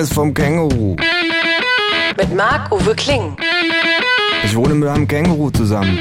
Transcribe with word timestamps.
ist 0.00 0.14
vom 0.14 0.32
Känguru. 0.32 0.96
Mit 2.16 2.34
Marc-Uwe 2.34 2.94
Kling. 2.94 3.36
Ich 4.42 4.56
wohne 4.56 4.74
mit 4.74 4.88
einem 4.88 5.06
Känguru 5.06 5.50
zusammen. 5.50 5.98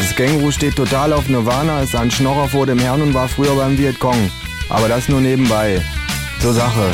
Das 0.00 0.16
Känguru 0.16 0.50
steht 0.50 0.74
total 0.74 1.12
auf 1.12 1.28
Nirvana, 1.28 1.82
ist 1.82 1.94
ein 1.94 2.10
Schnorrer 2.10 2.48
vor 2.48 2.66
dem 2.66 2.80
Herrn 2.80 3.02
und 3.02 3.14
war 3.14 3.28
früher 3.28 3.54
beim 3.54 3.78
Vietcong. 3.78 4.30
Aber 4.68 4.88
das 4.88 5.08
nur 5.08 5.20
nebenbei. 5.20 5.80
Zur 6.40 6.54
Sache. 6.54 6.90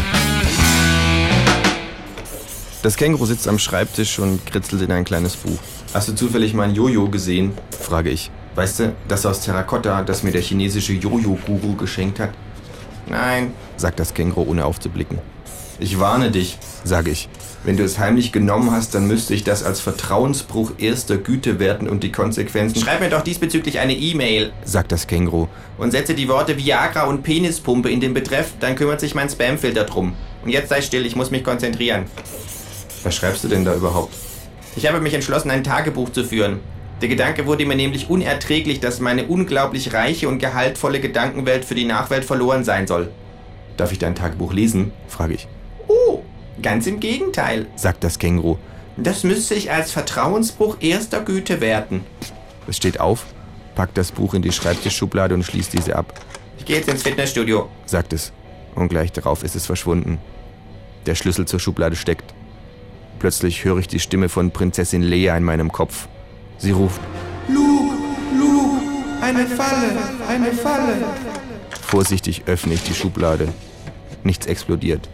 Das 2.82 2.96
Känguru 2.96 3.24
sitzt 3.24 3.48
am 3.48 3.58
Schreibtisch 3.58 4.18
und 4.18 4.44
kritzelt 4.44 4.82
in 4.82 4.92
ein 4.92 5.04
kleines 5.04 5.36
Buch. 5.36 5.58
Hast 5.94 6.08
du 6.08 6.14
zufällig 6.14 6.52
mein 6.52 6.74
Jojo 6.74 7.08
gesehen? 7.08 7.52
frage 7.80 8.10
ich. 8.10 8.30
Weißt 8.54 8.80
du, 8.80 8.94
das 9.08 9.24
aus 9.24 9.40
Terrakotta, 9.40 10.02
das 10.02 10.22
mir 10.22 10.32
der 10.32 10.42
chinesische 10.42 10.92
Jojo-Guru 10.92 11.76
geschenkt 11.76 12.20
hat? 12.20 12.30
Nein, 13.06 13.52
sagt 13.76 14.00
das 14.00 14.14
Känguru 14.14 14.50
ohne 14.50 14.64
aufzublicken. 14.64 15.18
Ich 15.78 16.00
warne 16.00 16.30
dich, 16.30 16.58
sage 16.84 17.10
ich. 17.10 17.28
Wenn 17.62 17.76
du 17.76 17.84
es 17.84 17.98
heimlich 17.98 18.32
genommen 18.32 18.70
hast, 18.70 18.94
dann 18.94 19.06
müsste 19.06 19.34
ich 19.34 19.44
das 19.44 19.62
als 19.62 19.80
Vertrauensbruch 19.80 20.72
erster 20.78 21.18
Güte 21.18 21.58
werten 21.58 21.88
und 21.88 22.02
die 22.02 22.12
Konsequenzen. 22.12 22.80
Schreib 22.80 23.00
mir 23.00 23.10
doch 23.10 23.22
diesbezüglich 23.22 23.78
eine 23.78 23.94
E-Mail, 23.94 24.52
sagt 24.64 24.92
das 24.92 25.06
Känguru. 25.06 25.48
Und 25.76 25.90
setze 25.90 26.14
die 26.14 26.28
Worte 26.28 26.56
Viagra 26.56 27.04
und 27.04 27.22
Penispumpe 27.22 27.90
in 27.90 28.00
den 28.00 28.14
Betreff, 28.14 28.52
dann 28.60 28.76
kümmert 28.76 29.00
sich 29.00 29.14
mein 29.14 29.28
Spamfilter 29.28 29.84
drum. 29.84 30.14
Und 30.44 30.50
jetzt 30.50 30.68
sei 30.70 30.80
still, 30.80 31.04
ich 31.04 31.16
muss 31.16 31.30
mich 31.30 31.44
konzentrieren. 31.44 32.04
Was 33.02 33.14
schreibst 33.14 33.44
du 33.44 33.48
denn 33.48 33.64
da 33.64 33.74
überhaupt? 33.74 34.14
Ich 34.76 34.86
habe 34.86 35.00
mich 35.00 35.14
entschlossen, 35.14 35.50
ein 35.50 35.64
Tagebuch 35.64 36.10
zu 36.10 36.24
führen. 36.24 36.60
Der 37.02 37.08
Gedanke 37.08 37.46
wurde 37.46 37.66
mir 37.66 37.76
nämlich 37.76 38.08
unerträglich, 38.08 38.80
dass 38.80 39.00
meine 39.00 39.26
unglaublich 39.26 39.92
reiche 39.92 40.28
und 40.28 40.38
gehaltvolle 40.38 41.00
Gedankenwelt 41.00 41.64
für 41.64 41.74
die 41.74 41.84
Nachwelt 41.84 42.24
verloren 42.24 42.64
sein 42.64 42.86
soll. 42.86 43.10
Darf 43.76 43.92
ich 43.92 43.98
dein 43.98 44.14
Tagebuch 44.14 44.54
lesen? 44.54 44.92
frage 45.06 45.34
ich. 45.34 45.46
Oh, 45.88 46.22
ganz 46.62 46.86
im 46.86 46.98
Gegenteil, 46.98 47.66
sagt 47.76 48.02
das 48.02 48.18
Känguru. 48.18 48.56
Das 48.96 49.24
müsste 49.24 49.54
ich 49.54 49.70
als 49.70 49.92
Vertrauensbruch 49.92 50.78
erster 50.80 51.20
Güte 51.20 51.60
werten. 51.60 52.02
Es 52.66 52.78
steht 52.78 52.98
auf, 52.98 53.26
packt 53.74 53.98
das 53.98 54.10
Buch 54.10 54.32
in 54.32 54.40
die 54.40 54.52
Schreibtischschublade 54.52 55.34
und 55.34 55.42
schließt 55.42 55.74
diese 55.74 55.96
ab. 55.96 56.14
Ich 56.58 56.64
gehe 56.64 56.76
jetzt 56.76 56.88
ins 56.88 57.02
Fitnessstudio, 57.02 57.68
sagt 57.84 58.14
es. 58.14 58.32
Und 58.74 58.88
gleich 58.88 59.12
darauf 59.12 59.42
ist 59.42 59.54
es 59.54 59.66
verschwunden. 59.66 60.18
Der 61.04 61.14
Schlüssel 61.14 61.46
zur 61.46 61.60
Schublade 61.60 61.94
steckt. 61.94 62.34
Plötzlich 63.18 63.64
höre 63.64 63.78
ich 63.78 63.88
die 63.88 64.00
Stimme 64.00 64.30
von 64.30 64.50
Prinzessin 64.50 65.02
Leia 65.02 65.36
in 65.36 65.44
meinem 65.44 65.70
Kopf. 65.70 66.08
Sie 66.58 66.70
ruft: 66.70 67.00
Luke, 67.48 67.94
Luke, 68.38 68.76
eine 69.22 69.46
Falle, 69.46 69.90
eine 70.28 70.52
Falle. 70.52 70.94
Vorsichtig 71.82 72.44
öffne 72.46 72.74
ich 72.74 72.82
die 72.82 72.94
Schublade. 72.94 73.48
Nichts 74.24 74.46
explodiert. 74.46 75.08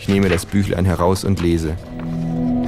Ich 0.00 0.08
nehme 0.08 0.28
das 0.28 0.46
Büchlein 0.46 0.84
heraus 0.84 1.24
und 1.24 1.40
lese. 1.40 1.76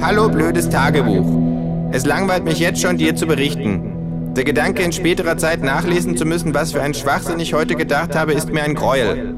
Hallo, 0.01 0.29
blödes 0.29 0.69
Tagebuch. 0.69 1.91
Es 1.91 2.05
langweilt 2.05 2.45
mich 2.45 2.59
jetzt 2.59 2.81
schon, 2.81 2.97
dir 2.97 3.15
zu 3.15 3.27
berichten. 3.27 4.33
Der 4.35 4.43
Gedanke, 4.43 4.83
in 4.83 4.91
späterer 4.91 5.37
Zeit 5.37 5.63
nachlesen 5.63 6.17
zu 6.17 6.25
müssen, 6.25 6.53
was 6.53 6.71
für 6.71 6.81
ein 6.81 6.93
Schwachsinn 6.93 7.39
ich 7.39 7.53
heute 7.53 7.75
gedacht 7.75 8.15
habe, 8.15 8.33
ist 8.33 8.51
mir 8.51 8.63
ein 8.63 8.75
Gräuel. 8.75 9.35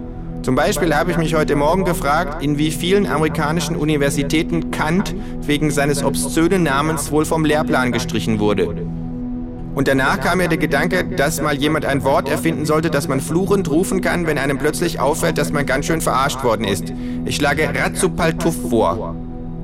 Zum 0.48 0.56
Beispiel 0.56 0.96
habe 0.96 1.12
ich 1.12 1.18
mich 1.18 1.36
heute 1.36 1.58
Morgen 1.58 1.84
gefragt, 1.84 2.42
in 2.42 2.58
wie 2.58 2.72
vielen 2.72 3.06
amerikanischen 3.06 3.76
Universitäten 3.76 4.72
Kant 4.72 5.14
wegen 5.42 5.72
seines 5.72 6.06
obszönen 6.06 6.64
Namens 6.64 7.12
wohl 7.12 7.26
vom 7.26 7.44
Lehrplan 7.44 7.92
gestrichen 7.92 8.40
wurde. 8.40 8.68
Und 9.76 9.90
danach 9.90 10.22
kam 10.22 10.38
mir 10.38 10.48
der 10.48 10.58
Gedanke, 10.58 11.04
dass 11.04 11.42
mal 11.42 11.58
jemand 11.58 11.84
ein 11.84 12.06
Wort 12.06 12.30
erfinden 12.30 12.66
sollte, 12.66 12.90
das 12.90 13.10
man 13.10 13.20
fluchend 13.20 13.70
rufen 13.70 14.00
kann, 14.00 14.26
wenn 14.26 14.38
einem 14.38 14.58
plötzlich 14.58 15.02
auffällt, 15.02 15.38
dass 15.38 15.52
man 15.52 15.66
ganz 15.66 15.86
schön 15.86 16.00
verarscht 16.00 16.42
worden 16.46 16.64
ist. 16.64 16.94
Ich 17.26 17.36
schlage 17.36 17.70
Ratzupaltuff 17.76 18.70
vor. 18.70 19.18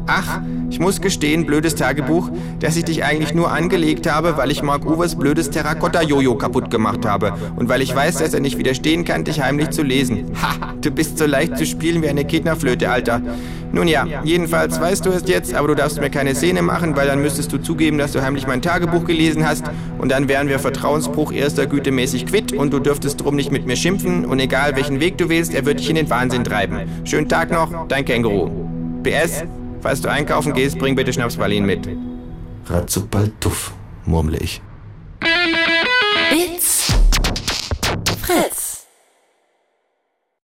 Ach, 0.06 0.42
ich 0.70 0.80
muss 0.80 1.00
gestehen, 1.00 1.46
blödes 1.46 1.76
Tagebuch, 1.76 2.30
dass 2.60 2.76
ich 2.76 2.84
dich 2.84 3.06
eigentlich 3.06 3.34
nur 3.34 3.52
angelegt 3.52 4.12
habe, 4.12 4.36
weil 4.38 4.52
ich 4.52 4.62
Mark 4.62 4.86
Uwers 4.86 5.16
blödes 5.16 5.50
Terrakotta-Jojo 5.50 6.36
kaputt 6.36 6.70
gemacht 6.70 7.06
habe 7.06 7.34
und 7.56 7.70
weil 7.70 7.82
ich 7.82 7.96
weiß, 7.96 8.18
dass 8.18 8.34
er 8.34 8.42
nicht 8.42 8.58
widerstehen 8.58 9.06
kann, 9.06 9.24
dich 9.24 9.42
heimlich 9.42 9.70
zu 9.70 9.82
lesen. 9.82 10.32
Ha, 10.42 10.74
du 10.82 10.92
bist 10.92 11.18
so 11.18 11.26
leicht 11.26 11.58
zu 11.58 11.66
spielen 11.66 12.02
wie 12.02 12.10
eine 12.10 12.26
Kinderflöte, 12.26 12.90
Alter. 12.90 13.22
Nun 13.72 13.88
ja, 13.88 14.06
jedenfalls 14.24 14.80
weißt 14.80 15.06
du 15.06 15.10
es 15.10 15.24
jetzt, 15.26 15.56
aber 15.56 15.70
du 15.70 15.76
darfst 15.76 16.00
mir 16.00 16.10
keine 16.10 16.36
Szene 16.36 16.62
machen, 16.62 16.96
weil 16.96 17.08
dann 17.08 17.22
müsstest 17.22 17.52
du 17.54 17.58
zugeben, 17.58 17.98
dass 17.98 18.12
du 18.12 18.22
heimlich 18.22 18.46
mein 18.46 18.62
Tagebuch 18.62 19.06
gelesen 19.06 19.48
hast 19.48 19.64
und 19.98 20.12
dann 20.12 20.28
wären 20.28 20.48
wir 20.50 20.60
Vertrauensbruch 20.60 21.32
erster 21.32 21.66
Güte 21.66 21.92
mäßig 21.92 22.28
quitt 22.28 22.54
und 22.54 22.72
du 22.72 22.80
dürftest 22.80 23.22
drum 23.22 23.36
nicht 23.36 23.52
mit 23.52 23.66
mir 23.66 23.76
schimpfen 23.76 24.26
und 24.26 24.40
egal 24.40 24.76
welchen 24.76 25.00
Weg 25.00 25.18
du 25.18 25.30
wählst, 25.30 25.54
er 25.54 25.66
wird 25.66 25.80
dich 25.80 25.90
in 25.90 25.96
den 25.96 26.10
Wahnsinn 26.10 26.44
treiben. 26.44 26.82
Schönen 27.06 27.30
Tag 27.30 27.52
noch, 27.52 27.88
dein 27.88 28.06
Känguru. 28.06 28.52
PS, 29.04 29.44
Falls 29.84 30.00
du 30.00 30.10
einkaufen 30.10 30.54
gehst, 30.54 30.80
bring 30.80 30.96
bitte 30.96 31.12
Schnapspralinen 31.12 31.68
mit. 31.68 31.90
Ratzupaltuff, 32.68 33.74
murmle 34.06 34.38
ich. 34.38 34.62